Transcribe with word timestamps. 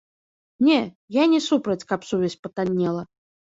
Не, 0.67 0.79
я 1.21 1.27
не 1.35 1.43
супраць, 1.49 1.87
каб 1.95 2.11
сувязь 2.11 2.41
патаннела. 2.49 3.09